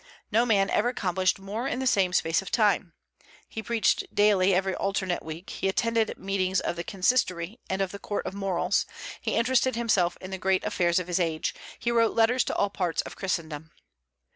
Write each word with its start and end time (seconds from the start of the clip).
No 0.31 0.47
man 0.47 0.71
ever 0.71 0.89
accomplished 0.89 1.37
more 1.37 1.67
in 1.67 1.77
the 1.77 1.85
same 1.85 2.11
space 2.11 2.41
of 2.41 2.49
time. 2.49 2.93
He 3.47 3.61
preached 3.61 4.03
daily 4.11 4.51
every 4.51 4.73
alternate 4.73 5.21
week; 5.23 5.51
he 5.51 5.67
attended 5.67 6.17
meetings 6.17 6.59
of 6.59 6.75
the 6.75 6.83
Consistory 6.83 7.59
and 7.69 7.83
of 7.83 7.91
the 7.91 7.99
Court 7.99 8.25
of 8.25 8.33
Morals; 8.33 8.87
he 9.21 9.35
interested 9.35 9.75
himself 9.75 10.17
in 10.19 10.31
the 10.31 10.39
great 10.39 10.63
affairs 10.65 10.97
of 10.97 11.05
his 11.05 11.19
age; 11.19 11.53
he 11.77 11.91
wrote 11.91 12.15
letters 12.15 12.43
to 12.45 12.55
all 12.55 12.71
parts 12.71 13.03
of 13.03 13.15
Christendom. 13.15 13.69